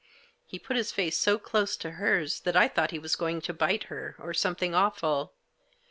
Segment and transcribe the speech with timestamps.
[0.47, 3.53] He put his face so close to hers that I thought he was going to
[3.53, 5.35] bite her, or something awful.